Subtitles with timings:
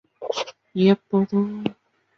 [0.73, 1.75] 医学博士。